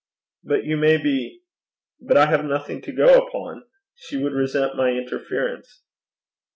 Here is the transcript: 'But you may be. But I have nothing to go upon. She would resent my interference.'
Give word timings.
'But 0.43 0.63
you 0.65 0.77
may 0.77 0.97
be. 0.97 1.43
But 1.99 2.17
I 2.17 2.25
have 2.25 2.43
nothing 2.43 2.81
to 2.81 2.91
go 2.91 3.19
upon. 3.23 3.65
She 3.93 4.17
would 4.17 4.33
resent 4.33 4.75
my 4.75 4.89
interference.' 4.89 5.83